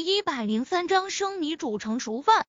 [0.00, 2.46] 一百零三章生米煮成熟饭。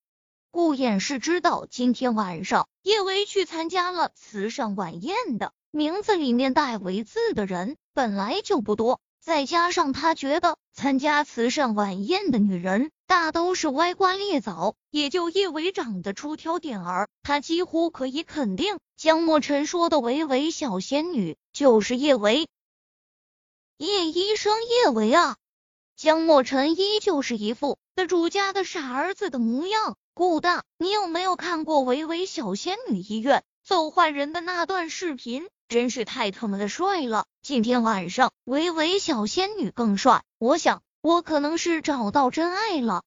[0.51, 17.07] 顾衍是知道今天晚上叶维去参加了慈善晚宴的，名字里面带“维”字的人本来就不多，再加上他觉得参加慈善晚宴的女人大都是歪瓜裂枣，也就叶维长得出挑点儿。
[17.23, 22.49] 他几乎可以肯定，江墨尘说的“维维小仙女”就是叶维。
[23.77, 25.37] 叶医生，叶维啊！
[26.01, 29.97] 江墨尘依旧是一副的主家的傻儿子的模样。
[30.15, 35.47] 顾大，你有没有看过维维小仙女医院揍坏人的那段视频？
[35.67, 37.27] 真是太他妈的帅了！
[37.43, 40.23] 今天晚上维维小仙女更帅。
[40.39, 43.03] 我想，我可能是找到真爱了。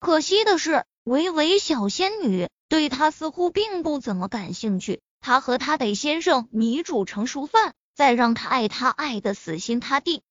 [0.00, 5.02] 可惜的是，维维小仙女对他似乎并不怎么感兴趣。
[5.20, 10.22] 他和他得先生米煮成熟饭，再让他爱他爱的死心塌地。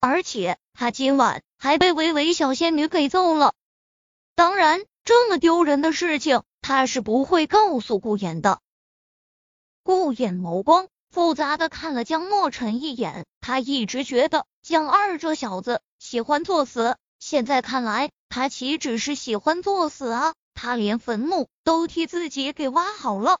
[0.00, 3.54] 而且他今晚还被维维小仙女给揍了。
[4.34, 8.60] 当然，这么丢人的事情他是不会告诉顾衍的。
[9.82, 20.34] 顾衍眸光复杂的看了江墨尘一眼，他一直觉得江二这小子喜欢作死，现在看来他岂止是喜欢作死啊？
[20.54, 23.38] 他连坟墓都替自己给挖好了。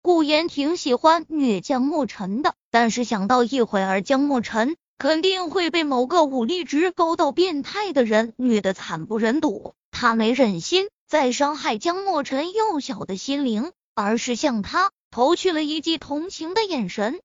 [0.00, 4.76] 顾衍挺喜欢虐江墨尘的，但是想到一会儿江墨尘。
[4.98, 9.74] 肯定会被某个武力值高到变态的人虐得惨不忍睹。
[9.92, 17.20] 他没忍心再伤害江墨尘幼小的心灵，而是向他投去了一记同情的眼神。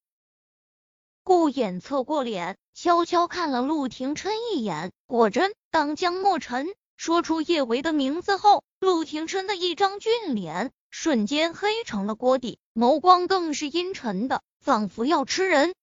[1.23, 4.91] 顾衍侧过脸，悄悄看了陆廷琛一眼。
[5.07, 15.73] 果真，当江墨尘说出叶维的名字后，陆廷琛的一张俊脸瞬间黑成了锅底，眸光更是阴沉的，仿佛要吃人。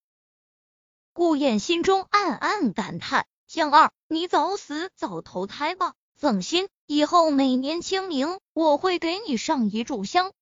[1.13, 5.95] 顾衍心中暗暗感叹：“江二，你早死早投胎吧！
[6.17, 10.33] 放心，以后每年清明我会给你上一炷香。”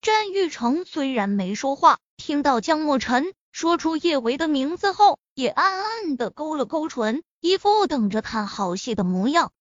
[0.00, 9.52] 詹玉成虽然没说话，听到江墨尘说出叶维的名字后，也暗暗的勾了勾唇，一副等着看好戏的模样。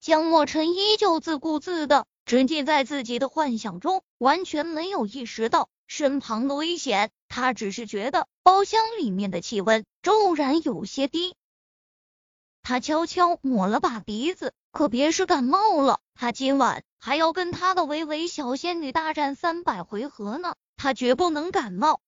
[0.00, 7.10] 江墨尘依旧自顾自的沉浸在自己的幻想中，完全没有意识到身旁的危险。
[7.28, 11.34] 他只是觉得包厢里面的气温骤然有些低，
[12.62, 15.98] 他悄悄抹了把鼻子，可别是感冒了。
[16.14, 22.00] 他今晚还要跟他的维维小仙女大战三百回合呢，他绝不能感冒。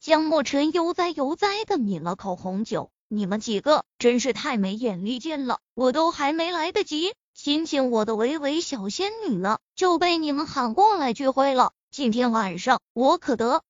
[0.00, 11.72] 江墨尘悠哉悠哉的抿了口红酒，你们几个真是太没眼力见了，我都还没来得及亲亲我的维维小仙女呢，就被你们喊过来聚会了。
[11.90, 13.64] 今天晚上我可得。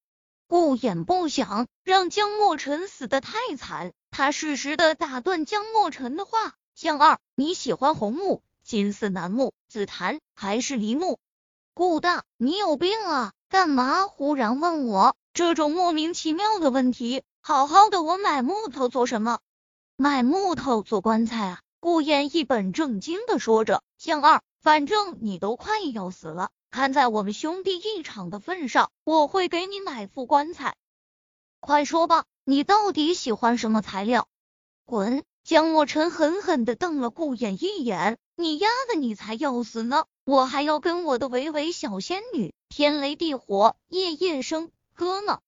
[0.47, 11.19] 顾衍不想让江墨尘死的太惨，他适时的打断江墨尘的话：“江二，你喜欢红木、金丝楠木、紫檀还是梨木？”
[11.73, 13.33] 顾大，你有病啊？
[13.49, 17.23] 干嘛忽然问我这种莫名其妙的问题？
[17.41, 19.39] 好好的，我买木头做什么？
[19.97, 21.61] 买木头做棺材啊？
[21.81, 30.77] 顾衍一本正经的说着：“江二，反正你都快要死了。”看在我们兄弟一场的份上，我会给你买副棺材。
[31.59, 34.29] 快说吧，你到底喜欢什么材料？
[34.85, 35.25] 滚！
[35.43, 40.05] 江墨尘狠狠的瞪了顾衍一眼，你丫的，你才要死呢！
[40.25, 45.41] 我还要跟我的维维小仙女天雷地火夜夜笙歌呢。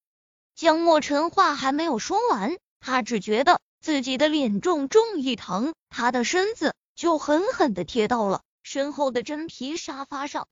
[0.57, 10.49] 江墨尘话还没有说完，他只觉得自己的脸重重一疼，他的身子就狠狠的贴到了身后的真皮沙发上。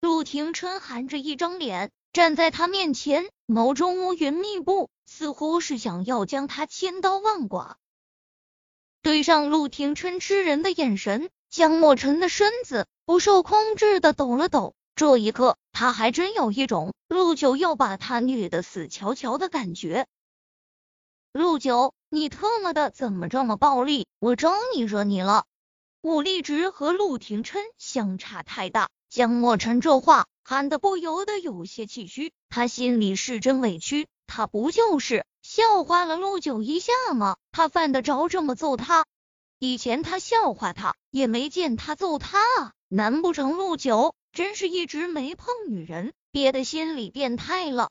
[0.00, 7.78] 陆廷琛含着一张脸站在他面前，眸中乌云密布，似乎是想要将他千刀万剐。
[9.02, 14.74] 对上陆廷琛吃人的眼神，江墨尘的身子不受控制的抖了抖。
[14.94, 20.06] 这一刻，他还真有一种陆九要把他虐得死翘翘的感觉。
[21.32, 24.06] 陆九，你特么的怎么这么暴力？
[24.18, 25.44] 我招你惹你了？
[26.00, 28.88] 武力值和陆廷琛相差太大。
[29.16, 34.08] 江墨尘这话喊得不由得有些气虚，他心里是真委屈。
[34.26, 37.38] 他不就是笑话了陆九一下吗？
[37.50, 39.06] 他犯得着这么揍他？
[39.58, 42.72] 以前他笑话他，也没见他揍他啊！
[42.88, 47.88] 难不成陆九真是一直没碰女人，憋得心里变态了？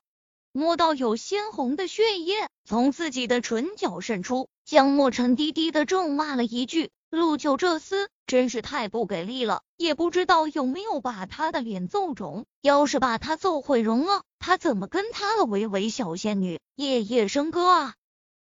[0.52, 2.36] 摸到有鲜红的血液
[2.66, 6.92] 从自己的唇角渗出，江墨尘低低的咒骂了一句。
[7.10, 12.46] 陆九这厮真是太不给力了，也不知道有没有把他的脸揍肿。
[12.62, 17.96] 要是把他揍毁容了，他怎么跟他的维维小仙女夜夜笙歌啊？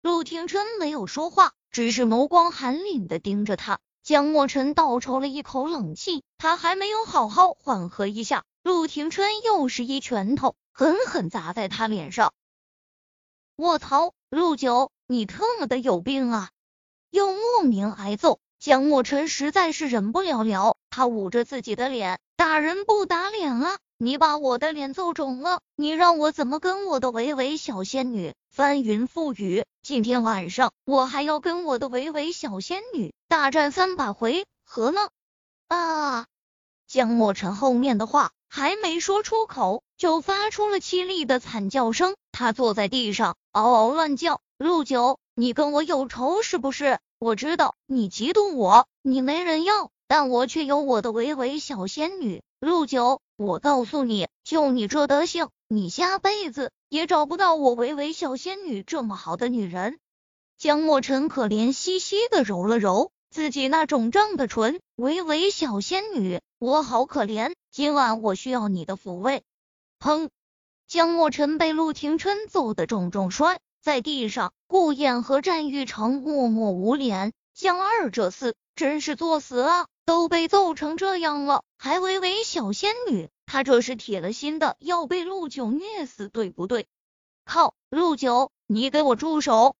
[0.00, 3.78] 陆廷琛没有说话，只是眸光寒凛的盯着他。
[4.02, 12.32] 江墨尘倒抽了一口冷气，他还没有好好缓和一下，陆廷琛又是一拳头狠狠砸在他脸上。
[13.56, 16.50] 卧槽，陆九，你特么的有病啊！
[17.10, 23.78] 又莫名挨揍，江墨尘实在是忍不了了，他捂着自己的脸，打人不打脸啊！
[23.96, 29.64] 你把我的脸揍肿了，你让我怎么跟我的维维小仙女翻云覆雨？
[29.84, 35.10] 今天晚上我还要跟我的维维小仙女大战三百回合呢！
[35.68, 36.26] 啊！
[36.88, 42.16] 江墨尘后面的话还没说出口，就发出了凄厉的惨叫声。
[42.32, 44.40] 他坐在地上嗷嗷乱叫。
[44.58, 46.98] 陆九，你跟我有仇是不是？
[47.18, 52.42] 我知道你嫉妒我，你没人要，但我却有我的维维小仙女。
[52.60, 53.20] 陆九。
[53.38, 59.98] 我告诉你，就你这德行，你下辈子也找不到我维维小仙女这么好的女人。
[60.56, 69.42] 江墨尘可怜兮兮的揉了揉自己那肿胀的唇，维维小仙女，我好可怜，今晚我需要你的抚慰。
[70.00, 70.30] 砰！
[70.88, 77.32] 江墨尘被陆廷琛揍得重重摔在地上，顾燕和战玉成默默无脸。
[77.54, 79.86] 江二这厮真是作死啊！
[80.04, 86.88] 都被揍成这样了，还维维小仙女，他这是铁了心的要被陆九虐死，对不对？
[87.44, 89.76] 靠，陆九，你给我住手！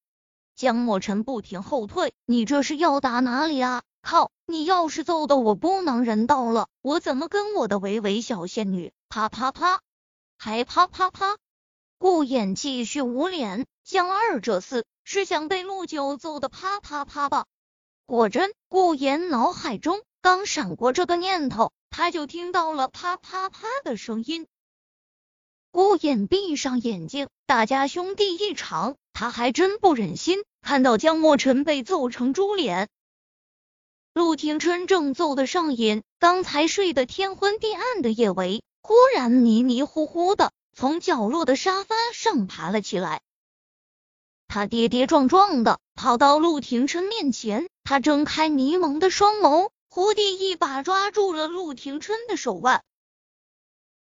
[0.55, 3.83] 江墨尘不停后退，你这是要打哪里啊？
[4.03, 9.81] 靠，你要是揍的我不能人道了，我怎么跟我的维维小仙女啪啪啪，
[10.39, 11.39] 还啪啪啪？
[11.99, 17.47] 顾衍继续捂脸，江二这厮是想被陆九揍的啪啪啪吧？
[18.05, 20.03] 果真，顾衍脑海中。
[20.21, 24.49] 刚闪过这个念头，他就听到了啪啪啪的声音。
[25.71, 32.89] 顾眼闭上眼睛，大家兄弟一场，他还真不忍心看到江墨尘被揍成猪脸。
[34.13, 43.23] 陆廷琛正揍得上瘾，刚才睡得天昏地暗的叶维，忽然迷迷糊糊的从角落的沙发上爬了起来。
[44.57, 49.69] 他跌跌撞撞的跑到陆廷琛面前，他睁开迷蒙的双眸。
[49.91, 52.83] 胡弟一把抓住了陆廷琛的手腕，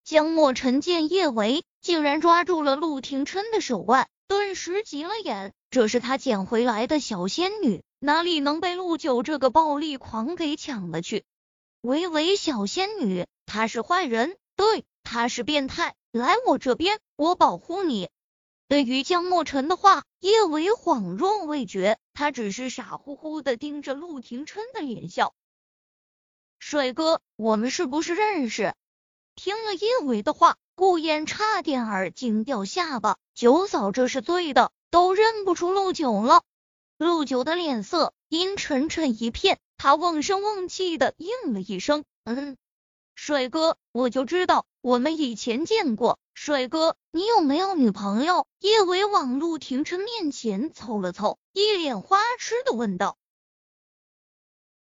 [0.05, 5.53] 江墨尘见叶维竟然抓住了陆廷琛的手腕，顿时急了眼。
[5.69, 11.25] 这是他捡回来的小仙女，哪里能被陆九这个暴力狂给抢了去？
[11.81, 15.97] 维维小仙女，她是坏人，对，她是变态。
[16.13, 18.09] 来我这边，我保护你。
[18.69, 25.35] 对于江墨尘的话，叶维恍若未觉，他只是傻乎乎的盯着陆廷琛的脸笑。
[26.59, 28.75] 帅哥，我们是不是认识？
[29.37, 33.19] 听了叶伟的话，顾燕差点儿惊掉下巴。
[33.35, 36.43] 九嫂这是醉的，都认不出陆九了。
[36.99, 42.57] 陆九的脸色阴沉沉一片，他瓮声瓮气的应了一声：“嗯，
[43.15, 46.19] 帅哥，我就知道我们以前见过。
[46.37, 53.17] 帅哥，你有没有女朋友？”叶伟往陆廷琛面前凑了凑，一脸花痴的问道。